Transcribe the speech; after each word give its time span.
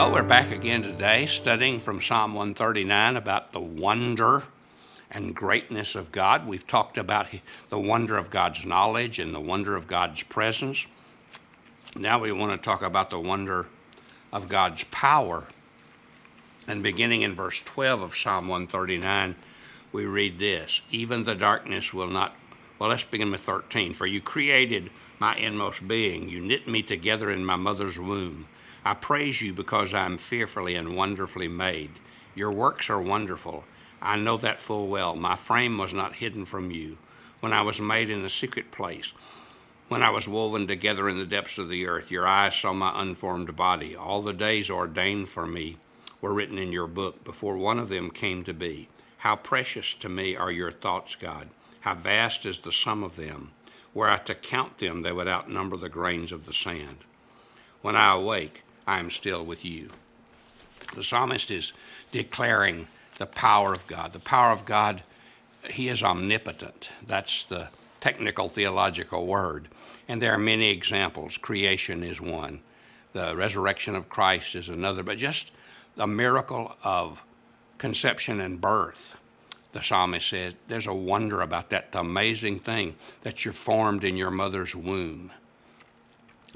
Well, 0.00 0.12
we're 0.12 0.22
back 0.22 0.50
again 0.50 0.82
today 0.82 1.26
studying 1.26 1.78
from 1.78 2.00
Psalm 2.00 2.32
139 2.32 3.18
about 3.18 3.52
the 3.52 3.60
wonder 3.60 4.44
and 5.10 5.36
greatness 5.36 5.94
of 5.94 6.10
God. 6.10 6.46
We've 6.46 6.66
talked 6.66 6.96
about 6.96 7.26
the 7.68 7.78
wonder 7.78 8.16
of 8.16 8.30
God's 8.30 8.64
knowledge 8.64 9.18
and 9.18 9.34
the 9.34 9.40
wonder 9.40 9.76
of 9.76 9.86
God's 9.86 10.22
presence. 10.22 10.86
Now 11.94 12.18
we 12.18 12.32
want 12.32 12.50
to 12.50 12.64
talk 12.64 12.80
about 12.80 13.10
the 13.10 13.20
wonder 13.20 13.66
of 14.32 14.48
God's 14.48 14.84
power. 14.84 15.44
And 16.66 16.82
beginning 16.82 17.20
in 17.20 17.34
verse 17.34 17.60
12 17.60 18.00
of 18.00 18.16
Psalm 18.16 18.48
139, 18.48 19.36
we 19.92 20.06
read 20.06 20.38
this 20.38 20.80
Even 20.90 21.24
the 21.24 21.34
darkness 21.34 21.92
will 21.92 22.08
not. 22.08 22.34
Well, 22.78 22.88
let's 22.88 23.04
begin 23.04 23.30
with 23.30 23.42
13. 23.42 23.92
For 23.92 24.06
you 24.06 24.22
created 24.22 24.88
my 25.20 25.36
inmost 25.36 25.86
being, 25.86 26.28
you 26.30 26.40
knit 26.40 26.66
me 26.66 26.82
together 26.82 27.30
in 27.30 27.44
my 27.44 27.54
mother's 27.54 27.98
womb. 27.98 28.48
I 28.84 28.94
praise 28.94 29.42
you 29.42 29.52
because 29.52 29.92
I 29.92 30.06
am 30.06 30.16
fearfully 30.16 30.74
and 30.74 30.96
wonderfully 30.96 31.46
made. 31.46 31.90
Your 32.34 32.50
works 32.50 32.88
are 32.88 33.00
wonderful. 33.00 33.64
I 34.00 34.16
know 34.16 34.38
that 34.38 34.58
full 34.58 34.88
well. 34.88 35.14
My 35.14 35.36
frame 35.36 35.76
was 35.76 35.92
not 35.92 36.16
hidden 36.16 36.46
from 36.46 36.70
you 36.70 36.96
when 37.40 37.52
I 37.52 37.60
was 37.60 37.82
made 37.82 38.08
in 38.08 38.24
a 38.24 38.30
secret 38.30 38.72
place. 38.72 39.12
When 39.88 40.02
I 40.02 40.08
was 40.08 40.26
woven 40.26 40.66
together 40.66 41.06
in 41.08 41.18
the 41.18 41.26
depths 41.26 41.58
of 41.58 41.68
the 41.68 41.86
earth, 41.86 42.10
your 42.10 42.26
eyes 42.26 42.56
saw 42.56 42.72
my 42.72 42.92
unformed 42.94 43.54
body. 43.56 43.94
All 43.94 44.22
the 44.22 44.32
days 44.32 44.70
ordained 44.70 45.28
for 45.28 45.46
me 45.46 45.76
were 46.22 46.32
written 46.32 46.56
in 46.56 46.72
your 46.72 46.86
book 46.86 47.24
before 47.24 47.58
one 47.58 47.78
of 47.78 47.90
them 47.90 48.10
came 48.10 48.42
to 48.44 48.54
be. 48.54 48.88
How 49.18 49.36
precious 49.36 49.94
to 49.96 50.08
me 50.08 50.34
are 50.34 50.50
your 50.50 50.70
thoughts, 50.70 51.14
God. 51.14 51.50
How 51.80 51.94
vast 51.94 52.46
is 52.46 52.60
the 52.60 52.72
sum 52.72 53.02
of 53.02 53.16
them. 53.16 53.52
Were 53.92 54.08
I 54.08 54.18
to 54.18 54.34
count 54.34 54.78
them, 54.78 55.02
they 55.02 55.12
would 55.12 55.28
outnumber 55.28 55.76
the 55.76 55.88
grains 55.88 56.32
of 56.32 56.46
the 56.46 56.52
sand. 56.52 56.98
When 57.82 57.96
I 57.96 58.14
awake, 58.14 58.62
I 58.86 58.98
am 58.98 59.10
still 59.10 59.44
with 59.44 59.64
you. 59.64 59.90
The 60.94 61.02
psalmist 61.02 61.50
is 61.50 61.72
declaring 62.12 62.86
the 63.18 63.26
power 63.26 63.72
of 63.72 63.86
God. 63.86 64.12
The 64.12 64.18
power 64.18 64.52
of 64.52 64.64
God, 64.64 65.02
He 65.70 65.88
is 65.88 66.02
omnipotent. 66.02 66.90
That's 67.06 67.44
the 67.44 67.68
technical 68.00 68.48
theological 68.48 69.26
word. 69.26 69.68
And 70.08 70.20
there 70.20 70.32
are 70.32 70.38
many 70.38 70.70
examples. 70.70 71.36
Creation 71.36 72.02
is 72.02 72.20
one, 72.20 72.60
the 73.12 73.36
resurrection 73.36 73.94
of 73.94 74.08
Christ 74.08 74.54
is 74.54 74.68
another, 74.68 75.02
but 75.02 75.18
just 75.18 75.52
the 75.96 76.06
miracle 76.06 76.76
of 76.82 77.22
conception 77.78 78.40
and 78.40 78.60
birth. 78.60 79.16
The 79.72 79.82
psalmist 79.82 80.28
says 80.28 80.54
there's 80.68 80.86
a 80.86 80.94
wonder 80.94 81.40
about 81.40 81.70
that, 81.70 81.92
the 81.92 82.00
amazing 82.00 82.60
thing 82.60 82.96
that 83.22 83.44
you're 83.44 83.54
formed 83.54 84.04
in 84.04 84.16
your 84.16 84.30
mother's 84.30 84.74
womb. 84.74 85.32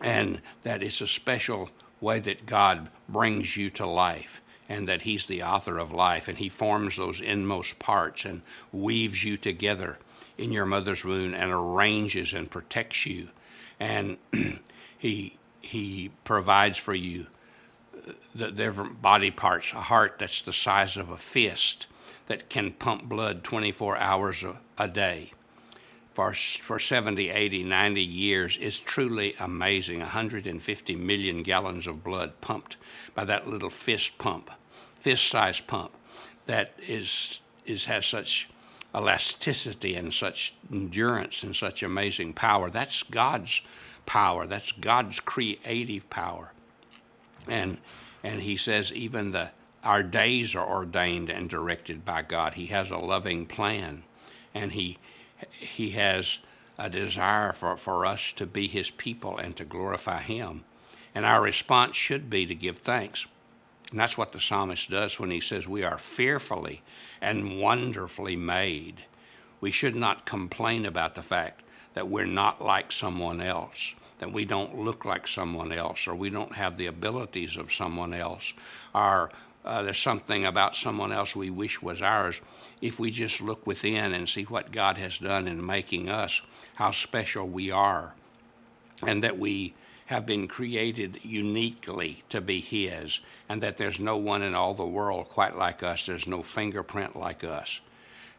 And 0.02 0.40
that 0.62 0.82
it's 0.82 1.00
a 1.00 1.06
special 1.06 1.70
way 2.00 2.18
that 2.18 2.46
God 2.46 2.90
brings 3.08 3.56
you 3.56 3.70
to 3.70 3.86
life 3.86 4.42
and 4.68 4.88
that 4.88 5.02
He's 5.02 5.26
the 5.26 5.42
author 5.42 5.78
of 5.78 5.92
life 5.92 6.26
and 6.26 6.38
He 6.38 6.48
forms 6.48 6.96
those 6.96 7.20
inmost 7.20 7.78
parts 7.78 8.24
and 8.24 8.42
weaves 8.72 9.22
you 9.22 9.36
together 9.36 9.98
in 10.36 10.50
your 10.50 10.66
mother's 10.66 11.04
womb 11.04 11.34
and 11.34 11.52
arranges 11.52 12.32
and 12.32 12.50
protects 12.50 13.06
you. 13.06 13.28
And 13.78 14.16
He, 15.04 15.36
he 15.60 16.12
provides 16.24 16.78
for 16.78 16.94
you 16.94 17.26
the 18.34 18.50
different 18.50 19.02
body 19.02 19.30
parts 19.30 19.74
a 19.74 19.82
heart 19.82 20.14
that's 20.18 20.40
the 20.40 20.52
size 20.52 20.96
of 20.96 21.10
a 21.10 21.18
fist 21.18 21.88
that 22.27 22.48
can 22.48 22.72
pump 22.72 23.05
blood 23.05 23.44
24 23.44 23.97
hours 23.98 24.44
a, 24.78 24.89
day 24.89 25.33
for, 26.14 26.33
for 26.33 26.78
70, 26.78 27.28
80, 27.30 27.64
90 27.64 28.03
years 28.03 28.56
is 28.56 28.78
truly 28.78 29.34
amazing. 29.39 29.98
150 29.98 30.97
million 30.97 31.42
gallons 31.42 31.86
of 31.86 32.05
blood 32.05 32.41
pumped 32.41 32.77
by 33.14 33.25
that 33.25 33.48
little 33.48 33.70
fist 33.70 34.17
pump, 34.19 34.50
fist 34.98 35.29
sized 35.29 35.67
pump 35.67 35.92
that 36.46 36.73
is, 36.86 37.40
is, 37.67 37.86
has 37.86 38.07
such 38.07 38.48
elasticity 38.95 39.96
and 39.96 40.14
such 40.14 40.55
endurance 40.73 41.42
and 41.42 41.57
such 41.57 41.83
amazing 41.83 42.33
power. 42.33 42.70
That's 42.70 43.02
God's 43.02 43.63
power. 44.07 44.46
That's 44.46 44.70
God's 44.70 45.18
creative 45.18 46.08
power. 46.11 46.52
And, 47.48 47.79
and 48.23 48.42
he 48.42 48.57
says, 48.57 48.92
even 48.92 49.33
the, 49.33 49.51
our 49.84 50.02
days 50.02 50.56
are 50.56 50.67
ordained 50.67 51.30
and 51.30 51.48
directed 51.48 52.05
by 52.05 52.22
God. 52.22 52.55
He 52.55 52.67
has 52.67 52.90
a 52.90 52.96
loving 52.98 53.46
plan. 53.46 54.05
And 54.55 54.72
he, 54.72 54.98
he 55.50 55.90
has 55.90 56.39
a 56.78 56.89
desire 56.89 57.52
for, 57.52 57.77
for 57.77 58.06
us 58.06 58.33
to 58.34 58.46
be 58.46 58.67
his 58.67 58.90
people 58.90 59.36
and 59.36 59.55
to 59.56 59.64
glorify 59.64 60.22
him. 60.22 60.64
And 61.14 61.24
our 61.24 61.42
response 61.42 61.96
should 61.96 62.28
be 62.28 62.46
to 62.46 62.55
give 62.55 62.78
thanks. 62.78 63.27
And 63.90 64.00
that's 64.00 64.18
what 64.18 64.33
the 64.33 64.40
psalmist 64.40 64.90
does 64.90 65.20
when 65.20 65.30
he 65.30 65.40
says, 65.40 65.68
We 65.68 65.84
are 65.84 65.98
fearfully 65.98 66.83
and 67.20 67.61
wonderfully 67.61 68.34
made. 68.34 69.05
We 69.61 69.70
should 69.70 69.95
not 69.95 70.27
complain 70.27 70.84
about 70.84 71.14
the 71.14 71.22
fact 71.22 71.62
that 71.92 72.08
we're 72.08 72.27
not 72.27 72.61
like 72.61 72.90
someone 72.90 73.40
else, 73.40 73.95
that 74.18 74.33
we 74.33 74.45
don't 74.45 74.78
look 74.78 75.05
like 75.05 75.28
someone 75.28 75.70
else, 75.70 76.08
or 76.08 76.14
we 76.14 76.28
don't 76.28 76.55
have 76.55 76.77
the 76.77 76.86
abilities 76.86 77.56
of 77.56 77.72
someone 77.72 78.12
else, 78.12 78.52
or 78.95 79.30
uh, 79.64 79.83
there's 79.83 79.98
something 79.98 80.45
about 80.45 80.77
someone 80.77 81.13
else 81.13 81.35
we 81.35 81.51
wish 81.51 81.80
was 81.80 82.02
ours 82.02 82.41
if 82.83 82.98
we 82.98 83.11
just 83.11 83.41
look 83.41 83.67
within 83.67 84.13
and 84.13 84.29
see 84.29 84.42
what 84.42 84.73
God 84.73 84.98
has 84.98 85.19
done 85.19 85.48
in 85.48 85.64
making 85.64 86.08
us, 86.08 86.42
how 86.75 86.91
special 86.91 87.48
we 87.48 87.70
are, 87.70 88.14
and 89.02 89.25
that 89.25 89.39
we 89.39 89.75
have 90.07 90.27
been 90.27 90.47
created 90.47 91.19
uniquely 91.23 92.23
to 92.29 92.41
be 92.42 92.61
His, 92.61 93.20
and 93.48 93.63
that 93.63 93.79
there's 93.79 93.98
no 93.98 94.19
one 94.19 94.42
in 94.42 94.55
all 94.55 94.75
the 94.75 94.85
world 94.85 95.29
quite 95.30 95.57
like 95.57 95.83
us. 95.83 96.05
There's 96.05 96.27
no 96.27 96.42
fingerprint 96.42 97.17
like 97.17 97.42
us. 97.42 97.81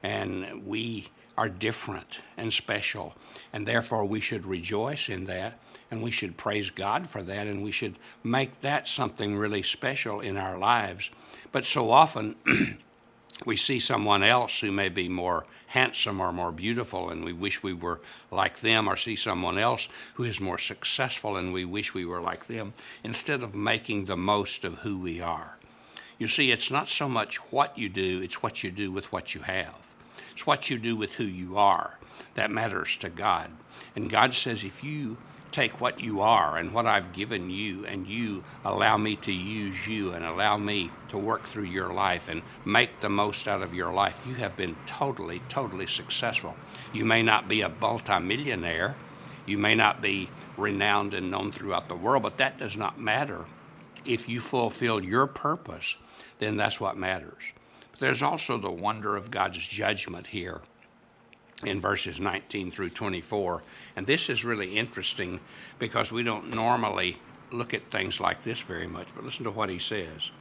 And 0.03 0.68
we 0.68 1.07
are 1.38 1.50
different 1.50 2.22
and 2.38 2.51
special, 2.51 3.13
and 3.51 3.68
therefore 3.68 4.06
we 4.06 4.19
should 4.19 4.46
rejoice 4.46 5.09
in 5.09 5.25
that, 5.25 5.59
and 5.91 6.01
we 6.01 6.12
should 6.12 6.38
praise 6.38 6.69
God 6.69 7.07
for 7.07 7.22
that, 7.23 7.47
and 7.47 7.63
we 7.63 7.72
should 7.72 7.96
make 8.23 8.62
that 8.62 8.88
something 8.88 9.35
really 9.35 9.63
special 9.63 10.22
in 10.22 10.38
our 10.38 10.57
lives. 10.57 11.12
But 11.51 11.66
so 11.66 11.91
often, 11.91 12.35
we 13.45 13.57
see 13.57 13.79
someone 13.79 14.24
else 14.24 14.62
who 14.62 14.72
may 14.72 14.90
be 14.90 15.09
more 15.09 15.45
handsome 15.68 16.22
or 16.22 16.31
more 16.31 16.53
beautiful 16.53 17.09
and 17.09 17.25
we 17.25 17.34
wish 17.34 17.62
we 17.62 17.74
were 17.74 18.00
like 18.31 18.62
them, 18.62 18.88
or 18.88 18.95
see 18.95 19.16
someone 19.16 19.57
else 19.57 19.90
who 20.13 20.24
is 20.24 20.40
more 20.40 20.57
successful 20.57 21.35
and 21.35 21.51
we 21.51 21.66
wish 21.66 21.94
we 21.94 22.06
were 22.06 22.22
like 22.22 22.47
them, 22.47 22.74
instead 23.03 23.44
of 23.44 23.53
making 23.53 24.06
the 24.06 24.16
most 24.16 24.63
of 24.63 24.79
who 24.79 24.97
we 24.97 25.19
are. 25.19 25.57
You 26.18 26.29
see, 26.29 26.51
it's 26.51 26.72
not 26.72 26.88
so 26.88 27.09
much 27.09 27.38
what 27.51 27.78
you 27.78 27.90
do, 27.90 28.22
it's 28.22 28.41
what 28.41 28.63
you 28.63 28.72
do 28.72 28.90
with 28.91 29.12
what 29.12 29.35
you 29.35 29.41
have. 29.41 29.94
It's 30.35 30.46
what 30.46 30.69
you 30.69 30.78
do 30.78 30.97
with 30.97 31.13
who 31.13 31.23
you 31.23 31.57
are 31.57 31.97
that 32.34 32.51
matters 32.51 32.97
to 32.97 33.09
God. 33.09 33.51
And 33.96 34.09
God 34.09 34.34
says, 34.34 34.66
if 34.66 34.84
you 34.84 35.16
take 35.53 35.79
what 35.79 36.01
you 36.01 36.19
are 36.19 36.57
and 36.57 36.73
what 36.73 36.85
I've 36.85 37.13
given 37.13 37.50
you, 37.50 37.85
and 37.85 38.06
you 38.06 38.44
allow 38.66 38.97
me 38.97 39.16
to 39.16 39.31
use 39.31 39.88
you 39.88 40.12
and 40.12 40.25
allow 40.25 40.57
me 40.57 40.91
to 41.07 41.18
work 41.18 41.45
through 41.47 41.63
your 41.63 41.94
life 41.94 42.28
and 42.28 42.41
make 42.66 43.00
the 43.00 43.07
most 43.07 43.47
out 43.47 43.62
of 43.62 43.74
your 43.74 43.94
life, 43.94 44.19
you 44.28 44.35
have 44.35 44.57
been 44.57 44.75
totally, 44.85 45.41
totally 45.47 45.88
successful. 45.88 46.57
You 46.91 47.06
may 47.06 47.24
not 47.24 47.47
be 47.47 47.62
a 47.62 47.69
multimillionaire, 47.69 48.97
you 49.45 49.57
may 49.57 49.75
not 49.75 50.01
be 50.01 50.29
renowned 50.57 51.13
and 51.13 51.31
known 51.31 51.53
throughout 51.53 51.88
the 51.88 51.95
world, 51.95 52.24
but 52.24 52.38
that 52.40 52.59
does 52.59 52.75
not 52.75 53.00
matter. 53.00 53.45
If 54.03 54.28
you 54.28 54.41
fulfill 54.41 55.01
your 55.01 55.28
purpose, 55.28 55.95
then 56.40 56.57
that's 56.57 56.81
what 56.81 56.97
matters. 56.97 57.53
There's 58.00 58.22
also 58.22 58.57
the 58.57 58.72
wonder 58.72 59.16
of 59.16 59.31
God's 59.31 59.59
judgment 59.59 60.28
here 60.28 60.61
in 61.63 61.79
verses 61.79 62.19
19 62.19 62.72
through 62.72 62.89
24. 62.89 63.63
And 63.95 64.06
this 64.06 64.29
is 64.29 64.44
really 64.44 64.77
interesting 64.77 65.39
because 65.80 66.12
we 66.12 66.24
don't 66.24 66.53
normally 66.53 67.18
look 67.51 67.74
at 67.74 67.89
things 67.92 68.19
like 68.19 68.42
this 68.42 68.59
very 68.59 68.88
much. 68.88 69.07
But 69.15 69.24
listen 69.24 69.45
to 69.45 69.51
what 69.51 69.69
he 69.69 69.80
says 69.80 70.31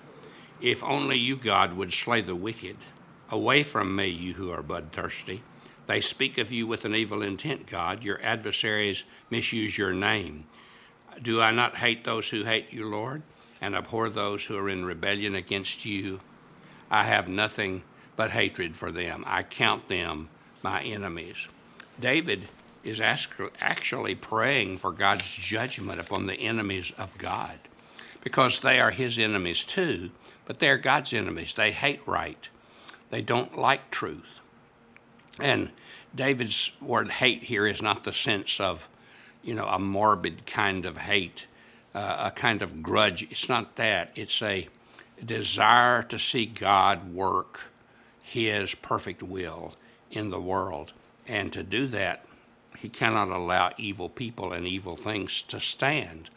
If 0.61 0.83
only 0.83 1.17
you, 1.17 1.37
God, 1.37 1.77
would 1.77 1.93
slay 1.93 2.21
the 2.21 2.35
wicked, 2.35 2.77
away 3.31 3.63
from 3.63 3.95
me, 3.95 4.09
you 4.09 4.35
who 4.35 4.51
are 4.51 4.63
bloodthirsty. 4.63 5.43
They 5.87 6.01
speak 6.01 6.39
of 6.39 6.51
you 6.51 6.67
with 6.67 6.85
an 6.85 6.95
evil 6.95 7.23
intent, 7.23 7.67
God. 7.67 8.05
Your 8.05 8.21
adversaries 8.23 9.05
misuse 9.29 9.77
your 9.77 9.93
name. 9.93 10.47
Do 11.23 11.41
I 11.41 11.51
not 11.51 11.77
hate 11.77 12.05
those 12.05 12.31
who 12.31 12.45
hate 12.45 12.73
you, 12.73 12.89
Lord, 12.89 13.23
and 13.61 13.77
abhor 13.77 14.09
those 14.09 14.47
who 14.47 14.57
are 14.57 14.69
in 14.69 14.85
rebellion 14.85 15.35
against 15.35 15.85
you? 15.85 16.21
I 16.95 17.03
have 17.03 17.27
nothing 17.27 17.83
but 18.15 18.31
hatred 18.31 18.77
for 18.77 18.93
them. 18.93 19.25
I 19.27 19.43
count 19.43 19.89
them 19.89 20.29
my 20.63 20.81
enemies. 20.81 21.49
David 21.99 22.45
is 22.85 23.01
actually 23.01 24.15
praying 24.15 24.77
for 24.77 24.93
God's 24.93 25.35
judgment 25.35 25.99
upon 25.99 26.27
the 26.27 26.39
enemies 26.39 26.93
of 26.97 27.19
God 27.19 27.59
because 28.23 28.61
they 28.61 28.79
are 28.79 28.93
his 28.93 29.19
enemies 29.19 29.65
too, 29.65 30.13
but 30.47 30.61
they're 30.61 30.79
God's 30.79 31.13
enemies. 31.13 31.53
They 31.55 31.73
hate 31.73 32.07
right, 32.07 32.49
they 33.11 33.23
don't 33.23 33.59
like 33.59 33.91
truth. 33.91 34.39
And 35.41 35.71
David's 36.15 36.71
word 36.81 37.11
hate 37.11 37.43
here 37.43 37.67
is 37.67 37.83
not 37.83 38.05
the 38.05 38.13
sense 38.13 38.61
of, 38.61 38.89
you 39.43 39.57
know, 39.57 39.67
a 39.67 39.81
morbid 39.81 40.47
kind 40.47 40.87
of 40.87 40.99
hate 40.99 41.49
uh, 41.93 42.27
a 42.27 42.31
kind 42.31 42.63
of 42.63 42.85
grudge. 42.85 43.27
It's 43.31 43.49
not 43.49 43.75
that. 43.75 44.13
It's 44.15 44.41
a 44.43 44.69
desire 45.23 46.03
to 46.03 46.19
see 46.19 46.47
God 46.47 47.13
work 47.13 47.61
His 48.23 48.75
perfect 48.75 49.23
will 49.23 49.75
in 50.11 50.31
the 50.31 50.41
world. 50.41 50.93
And 51.27 51.53
to 51.53 51.63
do 51.63 51.87
that, 51.89 52.25
He 52.79 52.89
cannot 52.89 53.29
allow 53.29 53.73
evil 53.77 54.09
people 54.09 54.53
and 54.53 54.67
evil 54.67 54.97
things 54.97 55.43
to 55.49 55.61
stand. 55.61 56.31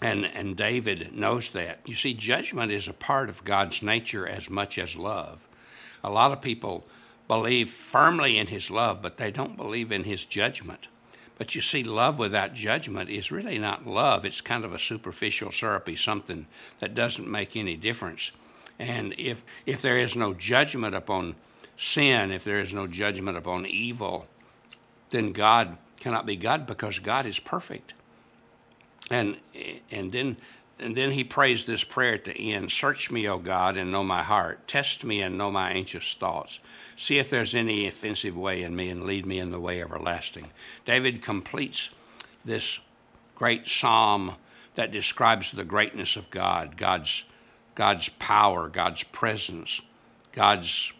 And, 0.00 0.24
and 0.26 0.56
David 0.56 1.16
knows 1.16 1.50
that. 1.50 1.78
You 1.86 1.94
see, 1.94 2.12
judgment 2.12 2.72
is 2.72 2.88
a 2.88 2.92
part 2.92 3.28
of 3.28 3.44
God's 3.44 3.82
nature 3.82 4.26
as 4.26 4.50
much 4.50 4.76
as 4.76 4.96
love. 4.96 5.46
A 6.02 6.10
lot 6.10 6.32
of 6.32 6.42
people 6.42 6.84
believe 7.28 7.70
firmly 7.70 8.36
in 8.36 8.48
His 8.48 8.70
love, 8.70 9.00
but 9.00 9.16
they 9.16 9.30
don't 9.30 9.56
believe 9.56 9.92
in 9.92 10.04
His 10.04 10.24
judgment. 10.24 10.88
But 11.38 11.54
you 11.54 11.60
see, 11.60 11.82
love 11.82 12.18
without 12.18 12.54
judgment 12.54 13.10
is 13.10 13.32
really 13.32 13.58
not 13.58 13.86
love. 13.86 14.24
It's 14.24 14.40
kind 14.40 14.64
of 14.64 14.72
a 14.72 14.78
superficial, 14.78 15.50
syrupy 15.50 15.96
something 15.96 16.46
that 16.78 16.94
doesn't 16.94 17.28
make 17.28 17.56
any 17.56 17.76
difference. 17.76 18.32
And 18.78 19.14
if, 19.18 19.44
if 19.66 19.82
there 19.82 19.98
is 19.98 20.14
no 20.14 20.34
judgment 20.34 20.94
upon 20.94 21.36
sin, 21.76 22.30
if 22.30 22.44
there 22.44 22.58
is 22.58 22.74
no 22.74 22.86
judgment 22.86 23.36
upon 23.36 23.66
evil, 23.66 24.26
then 25.10 25.32
God 25.32 25.78
cannot 25.98 26.26
be 26.26 26.36
God 26.36 26.66
because 26.66 26.98
God 26.98 27.26
is 27.26 27.38
perfect. 27.38 27.94
And 29.10 29.36
and 29.90 30.12
then 30.12 30.36
and 30.82 30.96
then 30.96 31.12
he 31.12 31.24
prays 31.24 31.64
this 31.64 31.84
prayer 31.84 32.14
at 32.14 32.24
the 32.24 32.52
end 32.52 32.70
Search 32.70 33.10
me, 33.10 33.28
O 33.28 33.38
God, 33.38 33.76
and 33.76 33.92
know 33.92 34.04
my 34.04 34.22
heart. 34.22 34.66
Test 34.66 35.04
me 35.04 35.22
and 35.22 35.38
know 35.38 35.50
my 35.50 35.70
anxious 35.70 36.14
thoughts. 36.14 36.60
See 36.96 37.18
if 37.18 37.30
there's 37.30 37.54
any 37.54 37.86
offensive 37.86 38.36
way 38.36 38.62
in 38.62 38.74
me 38.74 38.90
and 38.90 39.04
lead 39.04 39.24
me 39.24 39.38
in 39.38 39.50
the 39.50 39.60
way 39.60 39.80
everlasting. 39.80 40.50
David 40.84 41.22
completes 41.22 41.90
this 42.44 42.80
great 43.34 43.66
psalm 43.66 44.34
that 44.74 44.90
describes 44.90 45.52
the 45.52 45.64
greatness 45.64 46.16
of 46.16 46.30
God, 46.30 46.76
God's, 46.76 47.24
God's 47.74 48.08
power, 48.08 48.68
God's 48.68 49.04
presence, 49.04 49.80
God's 50.32 50.92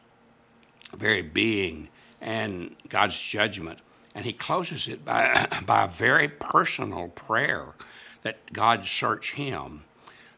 very 0.94 1.22
being, 1.22 1.88
and 2.20 2.76
God's 2.88 3.20
judgment. 3.20 3.80
And 4.14 4.24
he 4.24 4.32
closes 4.32 4.88
it 4.88 5.04
by, 5.04 5.48
by 5.66 5.84
a 5.84 5.88
very 5.88 6.28
personal 6.28 7.08
prayer 7.08 7.74
that 8.22 8.52
God 8.52 8.84
search 8.84 9.34
him, 9.34 9.84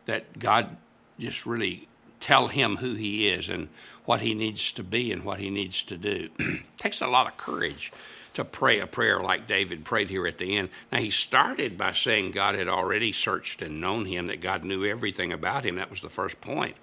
that 0.07 0.39
God 0.39 0.77
just 1.19 1.47
really 1.47 1.89
tell 2.21 2.49
him 2.49 2.77
who 2.77 2.95
he 2.95 3.29
is 3.29 3.49
and 3.49 3.69
what 4.05 4.21
he 4.21 4.35
needs 4.35 4.73
to 4.73 4.83
be 4.83 5.13
and 5.13 5.25
what 5.25 5.39
he 5.39 5.51
needs 5.51 5.83
to 5.85 5.97
do. 5.97 6.31
takes 6.79 7.01
a 7.01 7.07
lot 7.07 7.27
of 7.27 7.37
courage 7.37 7.93
to 8.35 8.45
pray 8.45 8.81
a 8.81 8.87
prayer 8.87 9.21
like 9.21 9.47
David 9.47 9.85
prayed 9.85 10.11
here 10.11 10.27
at 10.27 10.39
the 10.39 10.57
end. 10.57 10.69
Now, 10.91 10.99
he 10.99 11.11
started 11.11 11.79
by 11.79 11.93
saying 11.93 12.33
God 12.33 12.57
had 12.57 12.69
already 12.69 13.13
searched 13.13 13.63
and 13.63 13.81
known 13.81 14.07
him, 14.07 14.27
that 14.27 14.41
God 14.41 14.65
knew 14.65 14.85
everything 14.85 15.33
about 15.33 15.65
him. 15.65 15.77
That 15.77 15.91
was 15.91 16.01
the 16.01 16.09
first 16.09 16.41
point. 16.41 16.77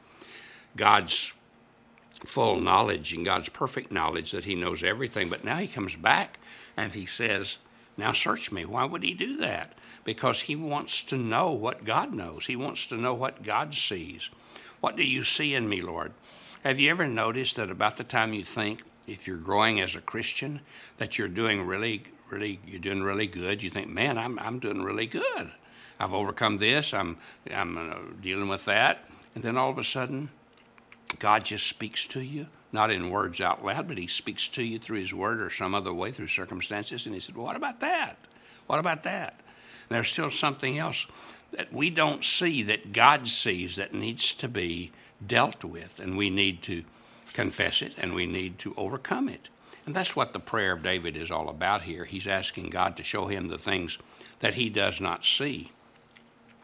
God's 0.78 1.34
full 2.26 2.60
knowledge 2.60 3.14
and 3.14 3.26
God's 3.26 3.50
perfect 3.50 3.92
knowledge 3.92 4.32
that 4.32 4.46
he 4.46 4.56
knows 4.56 4.84
everything. 4.84 5.28
But 5.30 5.44
now 5.44 5.58
he 5.58 5.68
comes 5.68 5.96
back 5.96 6.40
and 6.78 6.94
he 6.94 7.06
says, 7.06 7.58
Now 7.98 8.12
search 8.12 8.52
me. 8.52 8.66
Why 8.66 8.86
would 8.86 9.04
he 9.04 9.14
do 9.14 9.38
that? 9.38 9.74
Because 10.04 10.42
he 10.42 10.56
wants 10.56 11.04
to 11.04 11.18
know 11.18 11.52
what 11.52 11.86
God 11.86 12.14
knows, 12.14 12.48
he 12.48 12.56
wants 12.56 12.88
to 12.88 12.98
know 12.98 13.14
what 13.14 13.44
God 13.44 13.74
sees. 13.74 14.30
What 14.80 14.96
do 14.96 15.04
you 15.04 15.22
see 15.22 15.54
in 15.54 15.70
me, 15.70 15.82
Lord? 15.82 16.14
Have 16.64 16.80
you 16.80 16.90
ever 16.90 17.08
noticed 17.08 17.56
that 17.56 17.70
about 17.70 17.98
the 17.98 18.04
time 18.04 18.34
you 18.34 18.44
think, 18.44 18.84
if 19.08 19.28
you're 19.28 19.38
growing 19.38 19.80
as 19.80 19.96
a 19.96 20.02
Christian, 20.02 20.62
that 20.98 21.18
you're 21.18 21.28
doing 21.28 21.66
really, 21.66 22.04
really, 22.30 22.60
you're 22.66 22.80
doing 22.80 23.04
really 23.04 23.28
good? 23.28 23.62
You 23.62 23.70
think, 23.70 23.90
man, 23.90 24.18
I'm, 24.18 24.40
I'm 24.40 24.60
doing 24.60 24.82
really 24.82 25.08
good. 25.08 25.52
I've 26.00 26.14
overcome 26.14 26.58
this. 26.58 26.94
I'm, 26.94 27.18
I'm 27.54 27.78
uh, 27.78 27.96
dealing 28.22 28.48
with 28.48 28.66
that. 28.66 29.06
And 29.36 29.44
then 29.44 29.58
all 29.58 29.70
of 29.70 29.78
a 29.78 29.84
sudden, 29.84 30.30
God 31.20 31.46
just 31.46 31.68
speaks 31.68 32.08
to 32.08 32.22
you, 32.22 32.48
not 32.72 32.92
in 32.92 33.10
words 33.10 33.42
out 33.42 33.64
loud, 33.64 33.88
but 33.88 33.98
He 33.98 34.08
speaks 34.08 34.48
to 34.50 34.64
you 34.64 34.80
through 34.80 35.00
His 35.00 35.14
Word 35.14 35.42
or 35.42 35.50
some 35.50 35.76
other 35.76 35.94
way 35.94 36.12
through 36.12 36.28
circumstances. 36.28 37.06
And 37.06 37.16
He 37.16 37.22
said, 37.22 37.36
well, 37.36 37.46
What 37.46 37.56
about 37.56 37.80
that? 37.80 38.18
What 38.68 38.80
about 38.80 39.04
that? 39.04 39.40
And 39.90 39.96
there's 39.96 40.10
still 40.10 40.30
something 40.30 40.78
else 40.78 41.08
that 41.52 41.74
we 41.74 41.90
don't 41.90 42.24
see 42.24 42.64
that 42.64 42.94
God 42.94 43.28
sees 43.28 43.76
that 43.76 43.94
needs 43.94 44.34
to 44.36 44.48
be 44.48 44.92
dealt 45.26 45.64
with, 45.64 46.00
and 46.00 46.18
we 46.18 46.30
need 46.30 46.62
to 46.64 46.84
confess 47.34 47.82
it 47.82 47.94
and 47.98 48.14
we 48.14 48.26
need 48.26 48.60
to 48.60 48.74
overcome 48.78 49.30
it. 49.30 49.50
And 49.86 49.96
that's 49.96 50.16
what 50.16 50.34
the 50.34 50.40
prayer 50.40 50.74
of 50.74 50.84
David 50.84 51.18
is 51.18 51.32
all 51.32 51.50
about 51.50 51.84
here. 51.84 52.06
He's 52.06 52.28
asking 52.28 52.70
God 52.70 52.96
to 52.98 53.04
show 53.04 53.28
him 53.28 53.48
the 53.48 53.58
things 53.58 53.98
that 54.40 54.54
he 54.54 54.70
does 54.70 55.02
not 55.02 55.26
see 55.26 55.72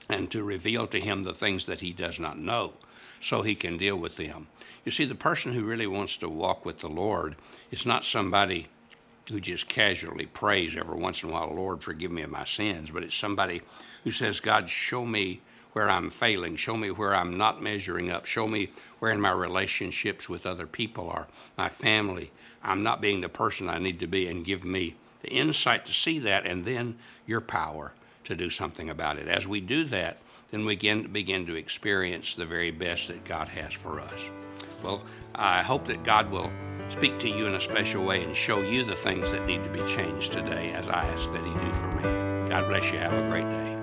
and 0.08 0.30
to 0.32 0.44
reveal 0.44 0.88
to 0.88 1.00
him 1.00 1.24
the 1.24 1.34
things 1.34 1.66
that 1.66 1.82
he 1.82 1.94
does 1.94 2.20
not 2.20 2.38
know 2.38 2.74
so 3.20 3.42
he 3.42 3.56
can 3.56 3.78
deal 3.78 3.98
with 3.98 4.18
them. 4.18 4.48
You 4.88 4.92
see, 4.92 5.04
the 5.04 5.16
person 5.16 5.52
who 5.52 5.66
really 5.66 5.86
wants 5.86 6.16
to 6.16 6.30
walk 6.30 6.66
with 6.66 6.80
the 6.80 6.88
Lord 6.88 7.36
is 7.72 7.86
not 7.86 8.06
somebody 8.06 8.68
who 9.30 9.42
just 9.42 9.68
casually 9.68 10.28
prays 10.28 10.78
every 10.78 10.96
once 10.96 11.22
in 11.22 11.30
a 11.30 11.34
while, 11.34 11.54
Lord, 11.54 11.84
forgive 11.84 12.10
me 12.10 12.22
of 12.22 12.30
my 12.30 12.46
sins, 12.46 12.92
but 12.92 13.04
it's 13.04 13.18
somebody 13.18 13.62
who 14.06 14.12
says, 14.12 14.40
God, 14.40 14.70
show 14.70 15.06
me 15.06 15.42
where 15.74 15.90
I'm 15.90 16.10
failing, 16.10 16.56
show 16.56 16.78
me 16.78 16.90
where 16.90 17.14
I'm 17.14 17.36
not 17.36 17.62
measuring 17.62 18.10
up, 18.10 18.26
show 18.26 18.48
me 18.48 18.70
where 19.00 19.12
in 19.12 19.20
my 19.20 19.32
relationships 19.32 20.30
with 20.30 20.46
other 20.46 20.66
people 20.66 21.08
or 21.08 21.28
my 21.58 21.68
family. 21.68 22.32
I'm 22.64 22.82
not 22.82 23.02
being 23.02 23.20
the 23.20 23.28
person 23.28 23.70
I 23.70 23.80
need 23.80 24.00
to 24.00 24.08
be, 24.08 24.26
and 24.28 24.46
give 24.46 24.64
me 24.64 24.96
the 25.20 25.32
insight 25.32 25.86
to 25.88 25.94
see 25.94 26.18
that, 26.20 26.46
and 26.46 26.64
then 26.64 26.98
your 27.26 27.42
power 27.42 27.92
to 28.24 28.38
do 28.38 28.50
something 28.50 28.90
about 28.90 29.18
it. 29.18 29.28
As 29.28 29.46
we 29.46 29.60
do 29.60 29.84
that, 29.84 30.20
then 30.52 30.66
we 30.66 30.76
begin, 30.76 31.12
begin 31.12 31.46
to 31.48 31.56
experience 31.56 32.36
the 32.36 32.46
very 32.46 32.72
best 32.72 33.08
that 33.08 33.26
God 33.26 33.50
has 33.50 33.74
for 33.74 34.00
us. 34.00 34.30
Well, 34.84 35.04
I 35.36 35.62
hope 35.62 35.88
that 35.88 36.04
God 36.04 36.32
will 36.32 36.52
speak 36.90 37.20
to 37.20 37.30
you 37.30 37.48
in 37.48 37.56
a 37.56 37.60
special 37.60 38.04
way 38.04 38.24
and 38.24 38.36
show 38.36 38.62
you 38.62 38.84
the 38.84 38.96
things 38.96 39.32
that 39.32 39.46
need 39.46 39.64
to 39.64 39.70
be 39.70 39.86
changed 39.94 40.32
today, 40.32 40.72
as 40.72 40.88
I 40.88 41.06
ask 41.06 41.32
that 41.32 41.44
He 41.44 41.66
do 41.66 41.74
for 41.74 41.88
me. 41.88 42.50
God 42.50 42.68
bless 42.70 42.92
you. 42.92 43.00
Have 43.00 43.14
a 43.14 43.30
great 43.30 43.50
day. 43.50 43.77